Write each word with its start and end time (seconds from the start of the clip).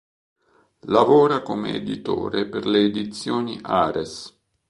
Lavora 0.87 1.43
come 1.43 1.75
editore 1.75 2.47
per 2.47 2.65
le 2.65 2.85
Edizioni 2.85 3.59
Ares. 3.61 4.35